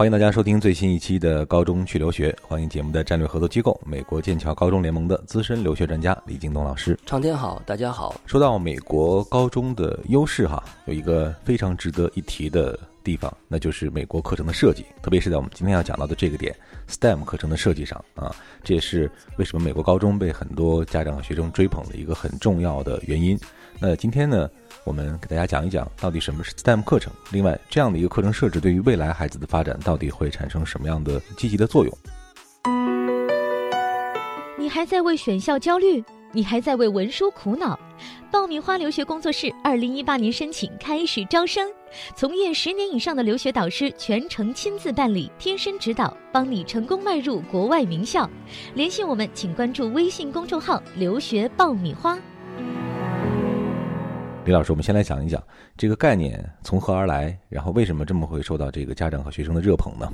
[0.00, 6.98] 欢迎大家收听最新一期的《高中去留学》，欢迎节目的战略合作机构美国剑桥高中联盟的资深留学专家李京东老师。
[7.04, 8.18] 长天好，大家好。
[8.24, 16.56] 说到美国高中的优势哈，有一个非常值得一提的地方，那就是美国课程的设计，特别是在我们今天要讲到的这个点
[16.88, 23.38] ，STEM 课程的设计上啊，这也是为什么美国高中被很多家长和学生追捧的一个很重要的原因。
[23.78, 24.48] 那今天呢？
[24.84, 27.12] 我们给大家讲一讲到底什么是 STEM 课程。
[27.30, 31.98] 另外，这样的一个课程设置对于未来孩子的发展到底会产生什么样的积极的作用？
[34.58, 36.02] 你还在为选校焦虑？
[36.32, 37.78] 你还在为文书苦恼？
[38.30, 41.68] 爆米花留学工作室二零一八年申请开始招生，
[42.14, 48.30] 从业十年以上的留学导师全程亲自办理，贴身指导，帮你成功迈入国外名校。
[48.74, 52.16] 联系我们，请关注微信公众号“留学爆米花”。
[54.50, 55.40] 李老师，我们先来讲一讲
[55.76, 60.12] 这个概念从何而来，然后为什么这么会受到这个家长和学生的热捧呢？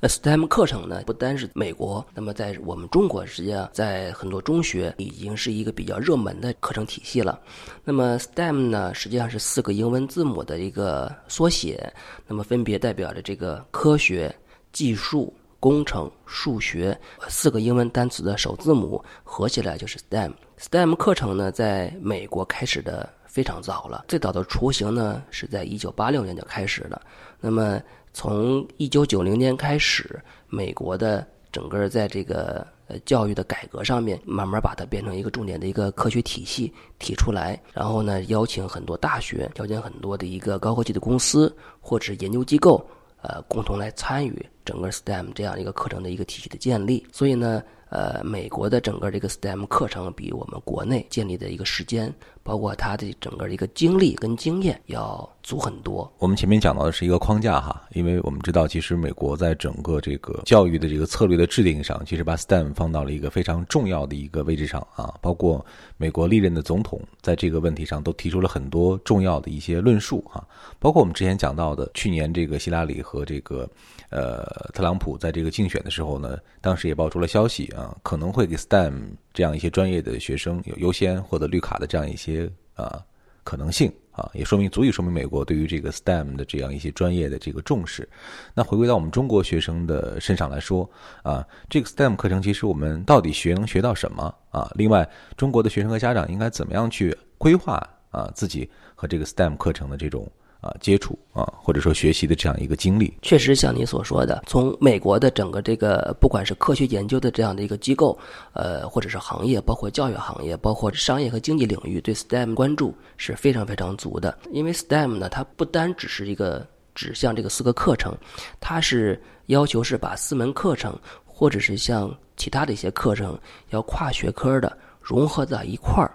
[0.00, 7.40] 那 STEM 课程呢，不单是美国，那么在我们中国，实际上在很多中学已经是一个比较热门的课程体系了。
[7.84, 11.88] 那么 STEM 呢，实际上是四个英文字母的一个缩写，
[12.26, 14.34] 那么分别代表着这个科学、
[14.72, 20.32] 技术、工程、数学四个英文单词的首字母合起来就是 STEM。
[20.58, 23.08] STEM 课程呢，在美国开始的。
[23.36, 27.02] 非常早了，最早的雏形呢是在一九八六年就开始了。
[27.38, 27.78] 那么
[28.14, 42.82] 从一九九零年开始，美国的整个在这个呃教育的改革上面，慢慢把它变成一个重点的一个科学体系提出来，然后呢邀请很多大学，邀请很多的一个高科技的公司或者是研究机构，
[43.20, 47.06] 呃共同来参与整个 STEM 这样一个课程的一个体系的建立。
[47.12, 47.62] 所以呢。
[47.88, 52.12] 呃，美国的整个这个 STEM 课程比我们国内建立的一个时间，
[52.46, 56.10] 包括他的整个一个经历跟经验要足很多。
[56.18, 65.12] 我们前面讲到的是一个框架哈，因为我们知道，其实美国在整个这个教育的这个策略的制定上，其实把 STEM 放到了一个非常重要的一个位置上啊。
[65.20, 65.64] 包括
[65.96, 70.46] 美国历任的总统在这个问题上都提出了很多重要的一些论述哈。
[70.78, 73.68] 包括我们之前讲到的，去年这个希拉里和这个
[74.10, 77.66] 呃特朗普在这个竞选的时候呢，当时也爆出了消息。
[77.76, 78.92] 啊，可能会给 STEM
[79.32, 82.35] 这样一些专业的学生有优先获得绿卡的这样一些
[82.74, 83.04] 啊
[83.44, 88.08] 可能性啊，也说明足以说明美国对于这个 STEM 的这样一些专业的这个重视。
[88.54, 90.88] 那回归到我们中国学生的身上来说
[91.22, 94.68] 啊，这个 STEM 课程其实我们到底学能学到什么啊？
[94.74, 97.80] 另外，中国的学生和家长应该怎么样去规划
[98.10, 100.26] 啊自己和这个 STEM 课程的这种？
[100.60, 108.18] 啊，接触啊，或者说学习的这样一个经历，确实像你所说的，从美国的整个这个不管是科学研究的这样的一个机构，
[108.52, 114.36] 呃，或者是行业，包括教育行业，包括商业和经济领域，对 STEM 关注是非常非常足的。
[114.50, 118.16] 因为 STEM 呢，它不单只是一个指向这个四个课程，
[118.58, 123.38] 它是要求是把四门课程，或者是像其他的一些课程，
[123.70, 126.10] 要跨学科的融合在一块儿，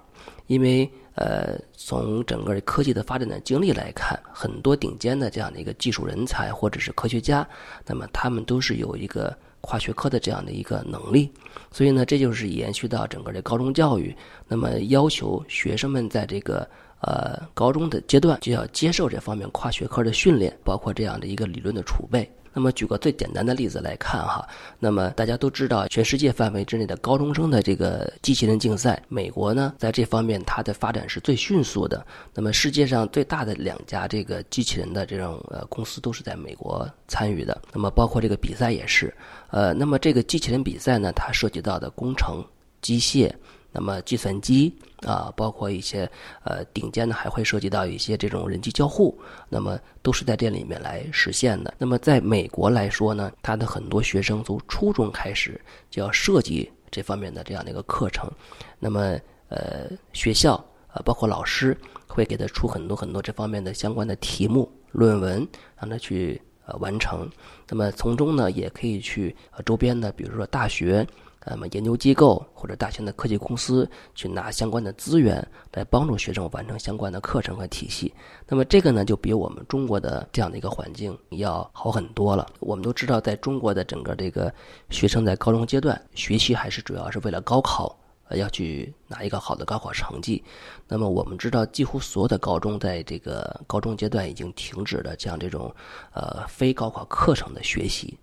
[0.51, 0.89] 因为。
[1.16, 7.45] 呃，从整个科技的发展的经历来看，很多顶尖的这样的一个技术人才或者是科学家，
[7.85, 11.29] 那么他们都是有一个跨学科的这样的一个能力。
[11.69, 14.16] 所以呢，这就是延续到整个的高中教育，
[14.47, 16.67] 那么要求学生们在这个
[17.01, 22.28] 呃高中的阶段就要接受这方面跨学科的训练，包括这样的一个理论的储备。
[22.53, 24.47] 那么举个最简单的例子来看哈，
[24.79, 32.06] 那么大家都知道，全世界范围之内的高中生的这个机器人竞赛，美国呢在这方面它的发展是最迅速的。
[32.34, 37.61] 那么世界上最大的两家这个机器人的这种呃公司都是在美国参与的。
[37.73, 39.13] 那么包括这个比赛也是，
[39.50, 42.44] 呃，那么这个机器人比赛呢，它涉及到的工程、
[42.81, 43.31] 机械。
[43.72, 46.09] 那么计算机啊，包括一些
[46.44, 49.18] 呃顶尖的，还会涉及到一些这种人机交互，
[49.48, 51.74] 那么都是在这里面来实现的。
[51.78, 55.59] 那么在美国来说呢，他的很多学生从初中开始
[55.90, 58.30] 就要设计这方面的这样的一个课程，
[58.78, 59.18] 那么
[59.48, 60.56] 呃学校
[60.88, 61.78] 啊，包括老师
[62.08, 65.47] 会给他出很多很多这方面的相关的题目、论文，
[65.79, 67.29] 让他去呃完成。
[67.70, 71.08] 那么从中呢，也可以去呃周边的，比如说大学。
[71.43, 78.14] 那么，研究机构或者大型的科技公司去拿相关的资源来帮助学生完成相关的课程和体系。
[78.47, 82.47] 那么，这个呢，就比我们中国的这样的一个环境要好很多了。
[82.59, 84.53] 我们都知道，在中国的整个这个
[84.91, 87.97] 学生在高中阶段学习还是主要是为了高考，
[88.28, 90.43] 呃，要去拿一个好的高考成绩。
[90.88, 95.73] 那么，我们知道，几乎所有的高中在这个高中阶段已经停止了像这种
[96.14, 98.16] 呃非高考课程的学习。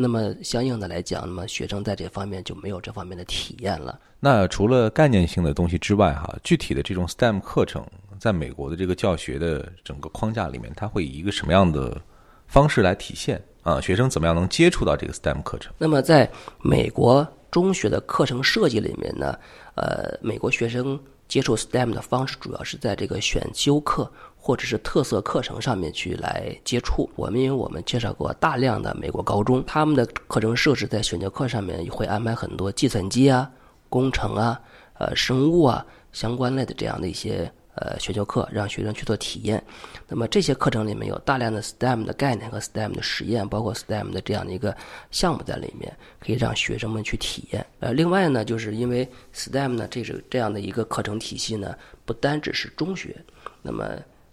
[0.00, 4.00] 那么相应的来讲，那么学生在这方面就没有这方面的体验了。
[4.18, 7.86] 那除了概念性的东西之外，哈，具体的这种 STEM 课程，
[8.18, 12.00] 在美国的这个教学的整个框架里面，它会以一个什么样的
[12.46, 13.80] 方式来体现啊？
[13.80, 15.72] 学生怎么样能接触到这个 STEM 课程？
[15.76, 16.30] 那么在
[16.62, 19.38] 美国中学的课程设计里面呢，
[19.74, 20.98] 呃，美国学生
[21.30, 27.08] 接触 STEM 的方式主要是在这个选修课或者是特色课程上面去来接触。
[27.14, 33.48] 我们因为我们介绍过大量的美国高中，他们的课程设置在选修课上面会安排很多计算机啊、
[33.88, 34.60] 工程啊、
[34.98, 37.52] 呃生物啊相关类的这样的一些。
[37.80, 39.62] 呃，选修课让学生去做体验，
[40.06, 44.76] 那么这些课程里面有大量的 STEM 的概念和 STEM 的实验，包括 STEM 的这样的一个
[45.10, 45.90] 项目在里面，
[46.20, 47.64] 可以让学生们去体验。
[47.78, 51.74] 呃，另外呢，就是因为 STEM 呢，这是这样的一个课程体系呢，
[52.04, 53.16] 不单只是中学，
[53.62, 53.84] 那么。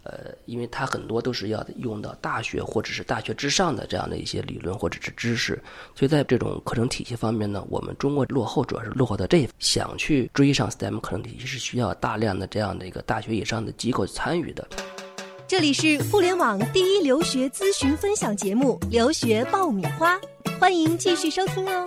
[0.07, 5.61] 呃，因为它很多都是要用到大学或者是大学之上的这样的一些理论或者是知识，
[5.93, 14.65] 所以在这种课程体系方面呢，我们中国落后主要是落后在这一想去追上 STEM 课程体系是需要大量的这样的一个大学以上的机构参与的。
[15.45, 20.15] 这里是互联网第一留学咨询分享节目《留学爆米花》，
[20.57, 21.85] 欢迎继续收听哦。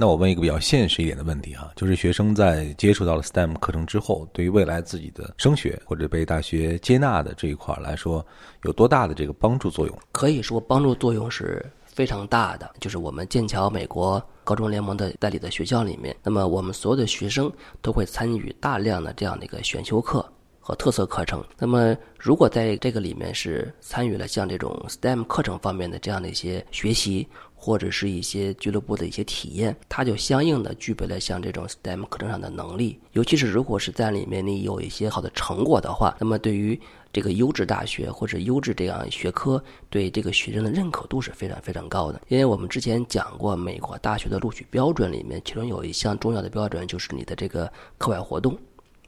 [0.00, 8.24] 那我问一个比较现实一点的问题哈，就是学生在接触到了 STEM 课程之后，对于未来自己的升学或者被大学接纳的这一块来说，
[8.62, 9.98] 有多大的这个帮助作用？
[10.12, 12.70] 可以说帮助作用是非常大的。
[12.78, 17.52] 就是我们剑桥美国高中联盟的代理的学校里面，那么我们所有的学生
[17.82, 20.24] 都会参与大量的这样的一个选修课
[20.60, 21.44] 和特色课程。
[21.58, 27.26] 那么如果在这个里面是参与了像这种 STEM 课程方面的这样的一些学习。
[27.60, 33.00] 或者是一些俱乐部的一些体验，它就相应的具备了像这种 STEM 课程上的能力。
[33.12, 36.80] 尤其是如果是在里面你有一些好的成果的话，那么对于
[37.12, 42.20] 这个优质大学或者优质这样学科，对这个学生的认可度是非常非常高的。
[42.28, 48.56] 因为我们之前讲过，美国大学的录取标准里面，其中有一项重要的标准就是你的这个课外活动。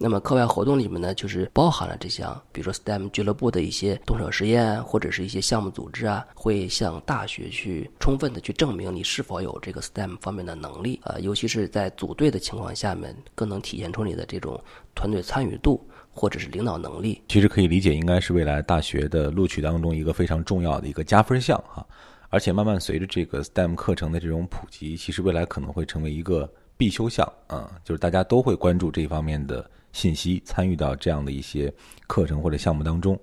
[0.02, 14.58] 那么课外活动里面呢，就是包含了这项，比如说 STEM 俱乐部的一些动手实验，或者是一些项目组织啊，会向大学去充分的去证明你是否有这个 STEM 方面的能力啊，尤其是在组队的情况下面，更能体现出你的这种
[14.94, 17.20] 团队参与度或者是领导能力。
[17.28, 21.86] 其实可以理解，应该是未来大学的录取当中一个非常重要的一个加分项哈，
[22.30, 29.70] 而且慢慢随着这个 STEM 课程的这种普及，其实未来可能会成为一个必修项啊，就是大家都会关注这一方面的。
[29.92, 31.72] 信息参与到这样的一些
[32.06, 33.18] 课程或者项目当中，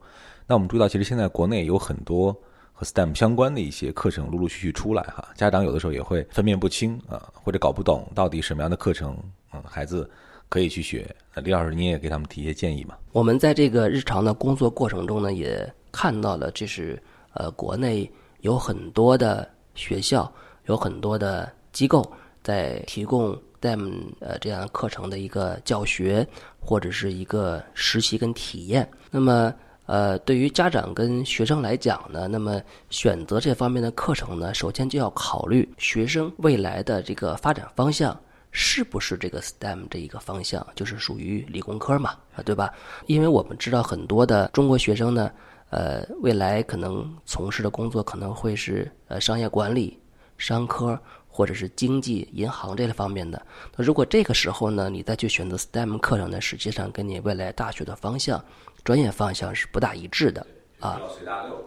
[0.46, 2.31] 那我们注意到，其实现在国内有很多
[2.74, 9.18] 和 STEM 相关的一些课程陆陆续续出来哈，家长有的时候也会分辨不清啊，或者搞不懂到底什么样的课程，
[9.54, 10.10] 嗯，孩子
[10.50, 11.14] 可以去学。
[11.44, 12.96] 李老师，你也给他们提一些建议吗？
[13.12, 17.02] 我们在这个日常的工作过程中呢，也看到了，这是
[17.34, 18.10] 呃，国内
[18.42, 20.31] 有很多的学校，
[20.66, 22.10] 有很多的机构
[22.47, 23.38] 在提供。
[23.59, 26.25] STEM 呃这样课程的一个教学
[26.59, 29.51] 或者是一个实习跟体验，那么
[29.88, 32.61] 呃对于家长跟学生来讲呢，那么
[32.91, 38.15] 选择这方面的课程呢，首先就要考虑学生未来的这个发展方向
[38.51, 42.71] 是不是这个 STEM 这一个方向，就是属于理工科嘛，啊对吧？
[43.07, 45.31] 因为我们知道很多的中国学生呢，
[45.71, 49.99] 呃未来可能从事的工作可能会是呃商业管理、
[50.38, 50.97] 商科。
[51.38, 53.39] 或者是经济、银行这类方面的，
[53.75, 58.44] 那如果这个时候呢，你再去选择 STEM 课程呢，实际上跟你未来大学的方向、
[58.84, 60.44] 专业方向是不大一致的
[60.80, 61.00] 啊。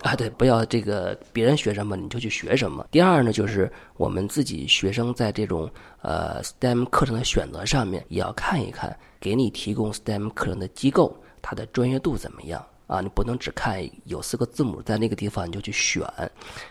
[0.02, 2.84] 啊，对，不要这个别人学什么你就去学什么。
[2.90, 5.70] 第二呢，就是我们自己学生在这种
[6.02, 13.00] 呃 STEM 课程的选择上面，也要看一看给你提供 STEM 课程的机构它的专业度怎么样啊。
[13.00, 16.04] 你不能只看有四个字母在那个地方你就去选，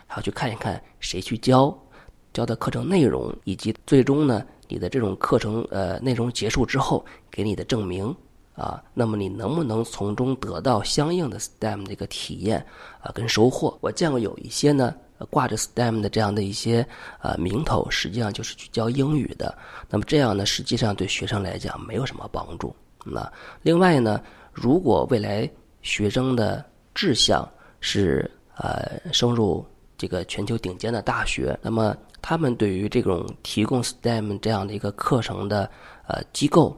[0.06, 1.74] 还要去看一看谁去教。
[2.34, 8.16] 教的课程内容，以及最终呢，你的这种课程呃内容结束之后给你的证明
[8.56, 12.66] 啊，那么你能不能从中得到相应的 STEM 的一个体验
[13.02, 13.78] 啊跟收获？
[13.82, 14.96] 我见过有一些呢
[15.30, 16.86] 挂着 STEM 的这样的一些
[17.22, 19.58] 呃名头，实际上就是去教英语的。
[19.90, 22.76] 那么这样呢，实际上对学生来讲没有什么帮助。
[23.06, 23.32] 那
[23.62, 24.22] 另外呢，
[24.54, 25.50] 如果未来
[25.82, 29.66] 学生的志向是呃升入
[30.00, 35.70] 这个全球顶尖的大学，那么他们对于这种提供 STEM 这样的一个课程的
[36.08, 36.76] 呃机构，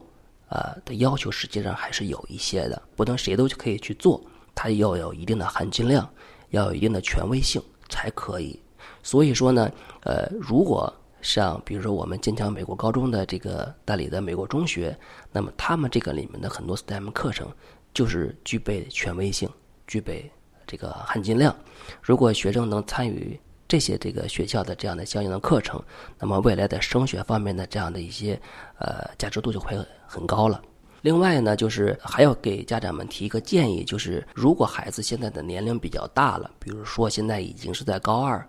[0.48, 4.20] 呃的要求实际上还是有一些的，不能谁都可以去做，
[4.56, 6.06] 它要有一定的含金量，
[6.50, 8.60] 要有一定的权威性才可以。
[9.04, 9.70] 所以说呢，
[10.02, 14.98] 呃，如果像比如说我们坚强美国高中的这个代理的美国中学，
[15.30, 17.48] 那么他们这个里面的很多 STEM 课程
[17.94, 19.48] 就是具备权威性，
[19.86, 20.28] 具备
[20.66, 21.54] 这个含金量。
[22.00, 23.38] 如果学生能参与。
[23.68, 25.82] 这些这个学校的这样的相应的课程，
[26.18, 28.38] 那么未来的升学方面的这样的一些
[28.78, 29.74] 呃价值度就会
[30.06, 30.60] 很高了。
[31.00, 38.46] 另外呢，就是还要给家长们提一个建议，就是如果孩子现在的年龄比较大了，比如说现在已经是在高二，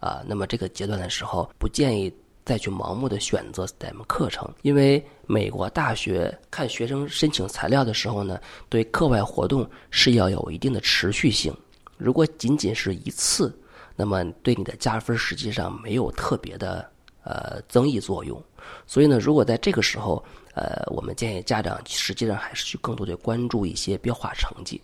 [0.00, 2.12] 啊，那么这个阶段的时候，不建议
[2.44, 11.56] 再去盲目的选择 STEM 课程，因为美国大学看学生申请材料的时候呢，对课外活动是要有一定的持续性，
[11.96, 13.58] 如果仅仅是一次，
[13.96, 16.86] 那么对你的加分实际上没有特别的
[17.22, 18.42] 呃增益作用。
[18.86, 20.22] 所以呢，如果在这个时候，
[20.54, 24.80] 呃，我们建议家长实际上还是去更多的关注一些标化成绩。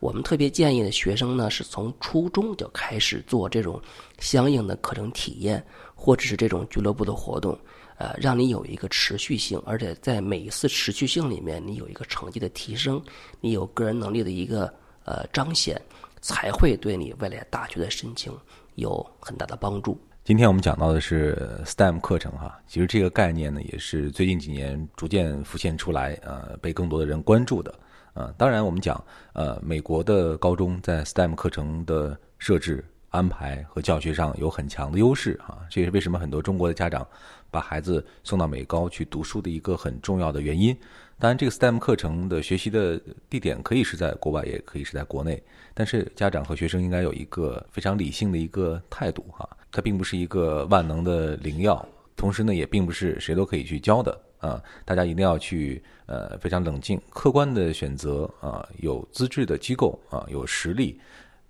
[0.00, 3.80] 我们特别建议的学生呢，是从初中就开始做这种
[4.18, 5.64] 相应的课程体验，
[5.94, 7.58] 或者是这种俱乐部的活动，
[7.96, 13.02] 呃，让你有一个持续性，而且在每一次持续性里面，你有一个成绩的提升，
[13.40, 14.72] 你有个人能力的一个
[15.04, 15.80] 呃彰显，
[16.20, 18.32] 才会对你未来大学的申请
[18.74, 19.98] 有很大的帮助。
[20.24, 27.78] 今天我们讲到的是 STEM 课程哈，其实这个概念呢，也是最近几年逐渐浮现出来，呃，被更多的人关注的。
[28.14, 29.02] 呃，当然我们讲，
[29.32, 37.06] 呃，美国的高中在 STEM 课程的设置、安排和教学上有很强的优势啊，这也是为什么很多中国的家长
[37.50, 40.76] 把孩子送到美高去读书的一个很重要的原因。
[41.18, 45.40] 当然，这个 STEM 课程的学习的地点可以是在国外，也可以是在国内，
[45.72, 49.48] 但是家长和学生应该有一个非常理性的一个态度哈。
[49.70, 51.84] 它并不是一个万能的灵药，
[52.16, 54.62] 同时呢，也并不是谁都可以去教的啊！
[54.84, 61.00] 大家一定要去呃非常冷静、客观的选择啊，有资质的机构啊，有实力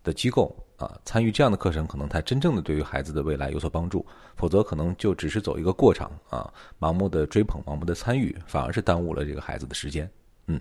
[0.04, 4.06] 的机构啊，参与这样的课程，可能才真正的对于孩子的未来有所帮助。
[4.36, 10.08] 否则，可能就只是走一个过场啊，盲目的追捧、盲目的参与，反而是耽误了这个孩子的时间。
[10.46, 10.60] 嗯，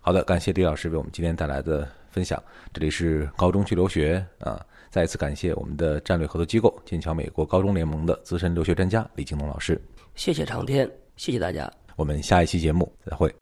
[0.00, 2.40] 好的，感谢李老师为我们今天带来的分享。
[2.72, 4.64] 这里是高中去留学啊。
[4.90, 9.80] 再一次感谢我们的战略合作机构剑桥美国高中联盟的资深留学专家李京东老师。
[10.14, 11.70] 谢谢长天，谢谢大家。
[11.96, 13.41] 我们下一期节目再会。